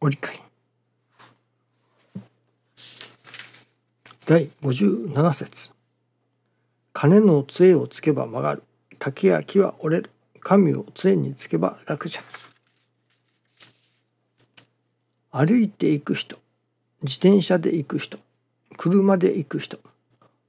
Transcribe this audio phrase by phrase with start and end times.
[0.00, 0.40] ご理解。
[4.24, 5.72] 第57節。
[6.94, 8.62] 金の杖をつけば曲がる。
[8.98, 10.10] 竹や木は折れる。
[10.40, 12.22] 神を杖につけば楽じゃ
[15.30, 16.38] 歩いていく人。
[17.02, 18.18] 自転車で行く人。
[18.78, 19.78] 車で行く人。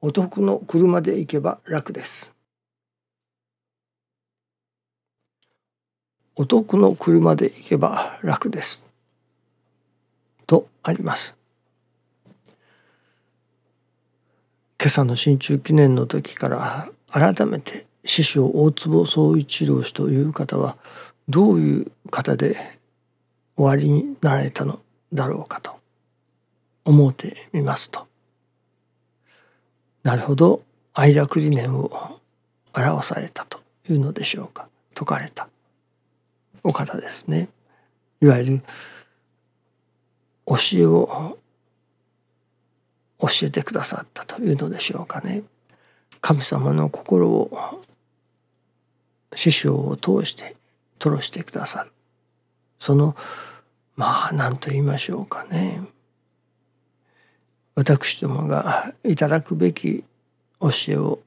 [0.00, 2.34] お得の車で行けば楽です。
[6.34, 8.93] お得の車で行けば楽です。
[10.46, 11.36] とあります。
[14.80, 20.76] 今朝の新中記念の時から改めて師匠大坪宗一郎氏という方は
[21.28, 22.56] どういう方で
[23.56, 24.80] 終わりになられたの
[25.12, 25.78] だろうかと
[26.84, 28.06] 思うてみますと。
[30.02, 32.20] なるほど愛楽理念を
[32.76, 34.68] 表されたというのでしょうか。
[34.90, 35.48] 説かれた
[36.62, 37.48] お方ですね。
[38.20, 38.62] いわゆる
[40.46, 41.38] 教えを
[43.20, 45.42] 教えてくださったというのでしょうかね。
[46.20, 47.50] 神様の心を
[49.34, 50.56] 師匠を通して
[50.98, 51.92] 吐露してくださる。
[52.78, 53.16] その
[53.96, 55.82] まあ何と言いましょうかね。
[57.74, 60.04] 私どもがいただくべき
[60.60, 61.20] 教えを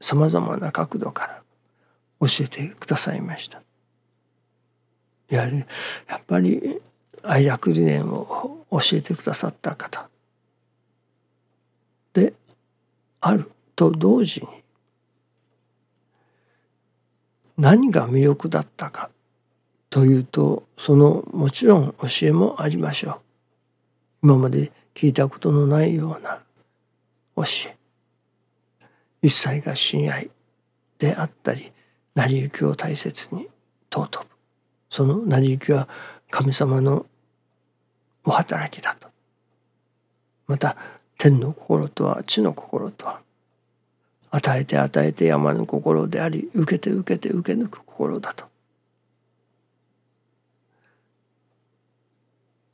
[0.00, 1.42] さまざまな角度から
[2.20, 3.62] 教えてくださいました。
[5.28, 5.58] やはり
[6.08, 6.80] やっぱり
[7.22, 10.08] 愛楽理念を教えてくださった方。
[12.12, 12.34] で
[13.20, 14.48] あると同時に
[17.56, 19.10] 何が魅力だったか
[19.90, 23.20] というとそのもちろん教えもありましょう。
[24.22, 26.42] 今まで聞いたことのないような
[27.36, 27.76] 教え。
[29.22, 30.30] 一切が親愛
[30.98, 31.72] であったり
[32.14, 33.48] 成り行きを大切に
[33.92, 34.26] 尊ぶ。
[34.88, 35.88] その成り行きは
[36.30, 37.06] 神様の
[38.24, 39.08] お働きだと。
[40.46, 40.76] また
[41.18, 43.20] 天の心とは地の心とは
[44.30, 48.44] 与えて与えて山の心であり受けて受けて受け抜く心だと。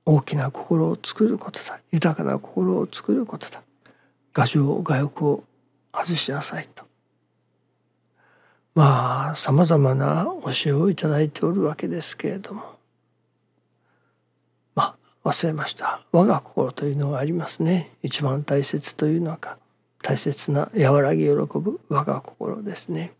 [0.05, 1.81] 大きな心を作ることだ。
[1.91, 3.63] 豊かな心を作ることだ。
[4.34, 5.45] 牙城牙欲を
[5.93, 6.84] 外しなさいと。
[8.75, 12.76] まあさまざまな教えをいただいておるわけですけれども。
[15.27, 16.03] 忘れました。
[16.13, 17.91] 我が心というのがありますね。
[18.05, 19.59] 一番大切というのか。
[20.01, 23.13] 大切な和らぎ喜ぶ我が心ですね。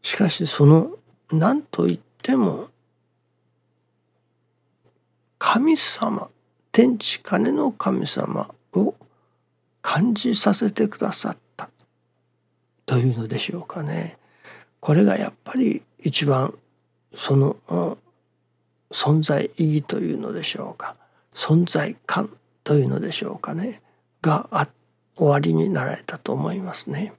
[0.00, 0.92] しかしその
[1.30, 2.68] 何と言っても
[5.38, 6.30] 神様
[6.72, 8.94] 天地金の神様を
[9.82, 11.68] 感じさせてくださった。
[12.86, 14.16] というのでしょうかね。
[14.80, 16.54] これがやっぱり一番
[17.12, 17.98] その
[18.94, 20.94] 存在意義というのでしょうか
[21.34, 22.30] 存在感
[22.62, 23.82] というのでしょうかね
[24.22, 24.68] があ
[25.16, 27.12] 終わりになられたと思いますね。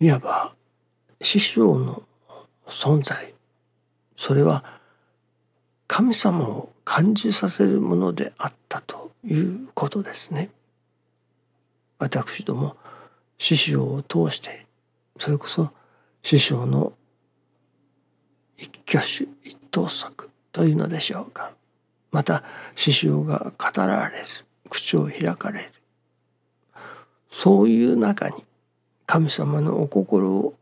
[0.00, 0.54] いわば
[1.22, 2.02] 師匠の
[2.66, 3.32] 存在
[4.16, 4.64] それは
[5.86, 10.50] 神様を感じさせるものであったということですね。
[11.98, 12.76] 私ども
[13.38, 14.66] 師匠を通して
[15.18, 15.70] それこそ
[16.22, 16.92] 師匠の
[18.56, 21.52] 一挙手一投足というのでしょうか。
[22.10, 22.44] また
[22.76, 24.24] 師匠が語られる
[24.70, 25.70] 口を開かれる
[27.28, 28.44] そういう中に
[29.06, 30.54] 神様のお心を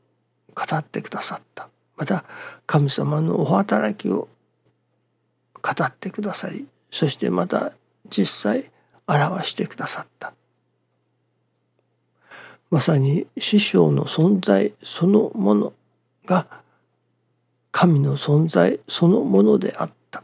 [0.55, 1.69] 語ってくださった。
[1.97, 2.25] また
[2.67, 4.29] 神様のお働きを
[5.63, 7.73] 語ってくださりそしてまた
[8.09, 8.71] 実際
[9.07, 10.33] 表してくださった。
[12.71, 15.75] まさに師匠の存在そのもの
[16.25, 16.62] が
[17.73, 20.23] 神の存在そのものであった。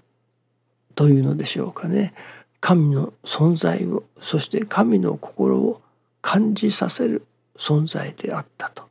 [0.95, 2.15] というのでしょうかね。
[2.61, 5.81] 神の存在をそして神の心を
[6.23, 7.25] 感じさせる
[7.57, 8.89] 存在であったと。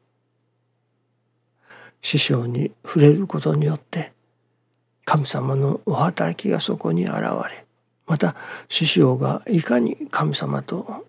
[2.01, 4.14] 師匠に触れることによって
[5.03, 7.17] 神様のお働きがそこに現
[7.49, 7.66] れ
[8.05, 8.35] また
[8.70, 11.05] 師匠がいかに神様と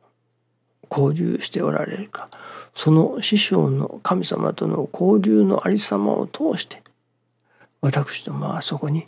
[0.90, 2.28] 交流しておられるか
[2.74, 6.82] その師匠の神様との交流のありさまを通して
[7.80, 9.06] 私どもはそこに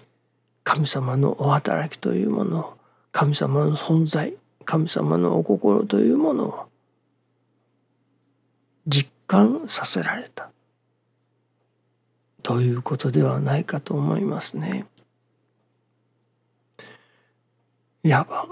[0.65, 2.79] 神様のお働きというものを
[3.13, 4.35] 神様の存在
[4.65, 6.67] 神様のお心というものを
[8.87, 10.51] 実感させられた
[12.43, 14.87] ということではないかと思いますね。
[18.03, 18.47] いわば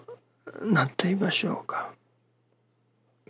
[0.63, 1.91] 何と言いましょうか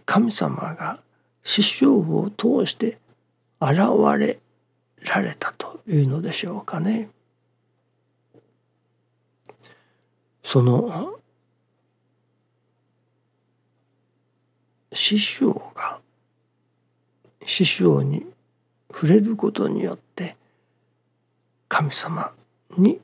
[0.04, 0.98] 神様が
[1.44, 2.98] 師匠を通して
[3.60, 3.78] 現
[4.18, 4.40] れ
[5.04, 7.10] られたというのでしょうかね。
[10.42, 11.18] その
[14.92, 16.00] 師匠が
[17.44, 18.26] 師匠に
[18.90, 20.36] 触れることによって
[21.68, 22.32] 神様
[22.76, 23.00] に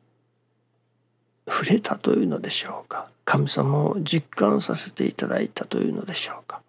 [1.46, 6.62] 触れたというのでしょうか神様を実感させていただいたというのでしょうか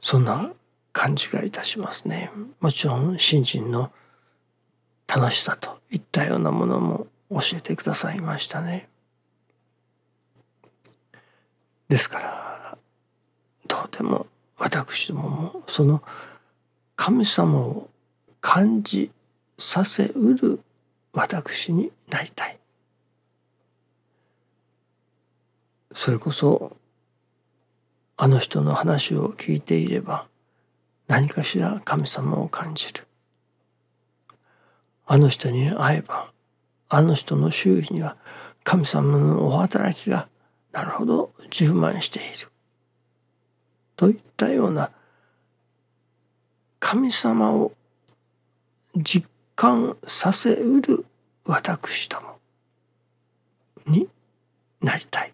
[0.00, 0.52] そんな
[1.00, 2.30] 感じがいたしますね。
[2.60, 3.90] もちろん信心の
[5.08, 8.86] 楽しさといったようなものも教えてくださいましたね。
[11.88, 12.78] ですから
[13.66, 14.26] どうでも
[14.58, 16.02] 私どももその
[16.96, 17.88] 神様を
[18.42, 19.10] 感じ
[19.56, 20.60] させうる
[21.14, 22.58] 私になりたい。
[25.94, 26.76] それこそ
[28.18, 30.29] あの人の話を聞いていれば
[31.10, 33.04] 何かしら神様を感じる。
[35.06, 36.30] あの人に会えば
[36.88, 38.16] あの人の周囲には
[38.62, 40.28] 神様のお働きが
[40.70, 42.48] なるほど充満している。
[43.96, 44.92] といったような
[46.78, 47.72] 神様を
[48.94, 51.04] 実感させうる
[51.44, 52.38] 私ども
[53.84, 54.08] に
[54.80, 55.32] なりたい。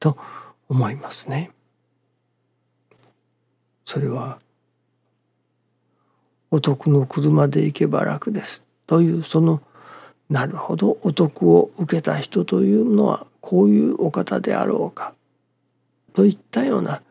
[0.00, 0.16] と
[0.70, 1.50] 思いますね。
[3.84, 4.40] それは
[6.56, 8.64] お得の車で行けば楽です。
[8.86, 9.60] というその
[10.30, 15.12] なるほどお得を受けた人というのはこういうお方であろうか。
[16.14, 17.02] といったような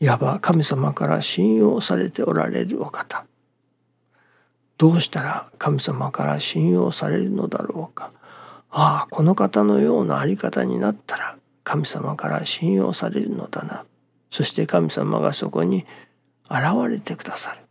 [0.00, 3.24] いわば神様から信用されておられるお方。
[4.78, 8.10] どうしたら神様から信用されるのだろうか。
[8.70, 13.84] ああこの方のようなあり方になったら神様から信用されるのだな。
[14.28, 15.86] そして神様がそこに
[16.50, 17.69] 現れてくださる。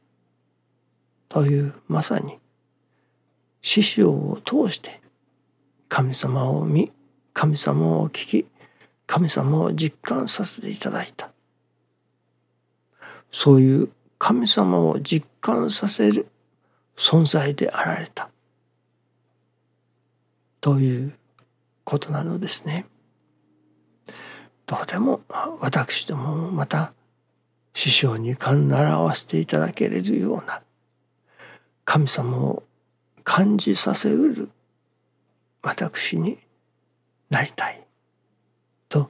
[1.29, 2.39] というまさに
[3.61, 4.99] 師匠を通して
[5.87, 6.91] 神様を見
[7.33, 8.47] 神様を聞き
[9.05, 11.31] 神様を実感させていただいた
[13.31, 16.27] そういう神様を実感させる
[16.97, 18.29] 存在であられた
[20.61, 21.13] という
[21.85, 22.85] ことなのですね。
[24.65, 25.21] どうでも
[25.61, 26.93] 私どもまた
[27.73, 30.61] 師匠に勘習わせていただけれるような
[31.91, 32.61] 神様を
[33.23, 34.51] 感じさせうる
[35.63, 36.37] 私に
[37.31, 37.83] なりたい
[38.89, 39.09] と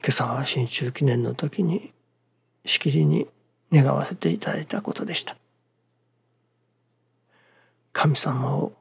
[0.00, 1.94] 今朝は新中記念の時に
[2.66, 3.26] しきりに
[3.72, 5.38] 願わせていただいたことでした。
[7.94, 8.74] 神様を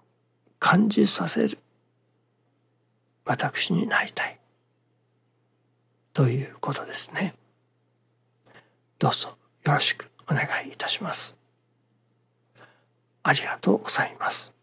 [0.59, 1.57] 感じさせる
[3.24, 4.38] 私になりたい
[6.12, 7.36] ということですね。
[9.00, 11.38] どうぞよろしくお願いいたします。
[13.28, 14.56] ありがとうございます。